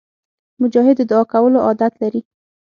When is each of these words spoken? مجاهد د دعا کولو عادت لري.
مجاهد 0.61 0.97
د 0.99 1.01
دعا 1.11 1.23
کولو 1.33 1.57
عادت 1.67 1.93
لري. 2.01 2.21